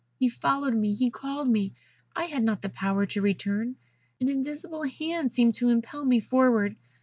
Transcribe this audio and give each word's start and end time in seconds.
He 0.17 0.29
followed 0.29 0.73
me; 0.75 0.95
he 0.95 1.11
called 1.11 1.47
me. 1.47 1.73
I 2.15 2.23
had 2.23 2.41
not 2.43 2.63
the 2.63 2.69
power 2.69 3.05
to 3.05 3.21
return. 3.21 3.75
An 4.19 4.29
invisible 4.29 4.81
hand 4.81 5.31
seemed 5.31 5.53
to 5.57 5.69
impel 5.69 6.03
me 6.05 6.19
forward. 6.19 6.75